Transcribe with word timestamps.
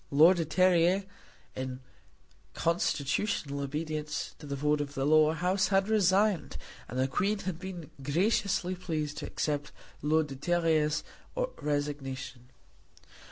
Lord 0.09 0.37
de 0.37 0.45
Terrier, 0.45 1.03
in 1.55 1.79
constitutional 2.55 3.59
obedience 3.59 4.33
to 4.39 4.47
the 4.47 4.55
vote 4.55 4.81
of 4.81 4.95
the 4.95 5.05
Lower 5.05 5.35
House, 5.35 5.67
had 5.67 5.87
resigned, 5.89 6.57
and 6.87 6.97
the 6.97 7.07
Queen 7.07 7.37
had 7.37 7.59
been 7.59 7.91
graciously 8.01 8.73
pleased 8.73 9.19
to 9.19 9.27
accept 9.27 9.71
Lord 10.01 10.25
de 10.25 10.35
Terrier's 10.35 11.03
resignation. 11.59 12.49